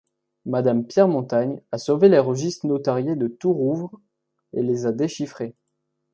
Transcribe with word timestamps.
Madame 0.47 0.83
Pierre 0.83 1.07
Montagne 1.07 1.61
a 1.71 1.77
sauvé 1.77 2.09
les 2.09 2.17
registres 2.17 2.65
notariés 2.65 3.15
de 3.15 3.27
Tourouvre 3.27 4.01
et 4.51 4.63
les 4.63 4.87
a 4.87 4.91
déchiffrés. 4.91 5.53